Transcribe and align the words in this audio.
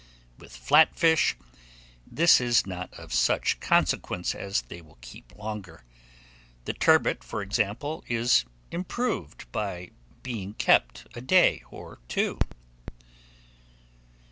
With 0.39 0.55
flat 0.57 0.95
fish, 0.95 1.37
this 2.07 2.41
is 2.41 2.65
not 2.65 2.91
of 2.95 3.13
such 3.13 3.59
consequence, 3.59 4.33
as 4.33 4.63
they 4.63 4.81
will 4.81 4.97
keep 5.01 5.31
longer. 5.35 5.83
The 6.65 6.73
turbot, 6.73 7.23
for 7.23 7.43
example, 7.43 8.03
is 8.07 8.43
improved 8.71 9.45
by 9.51 9.91
being 10.23 10.55
kept 10.55 11.05
a 11.13 11.21
day 11.21 11.61
or 11.69 11.99
two. 12.07 12.39